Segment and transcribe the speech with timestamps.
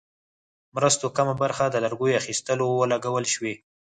[0.75, 3.53] مرستو کمه برخه د لرګیو اخیستلو ولګول شوې.